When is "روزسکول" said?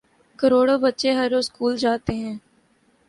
1.33-1.73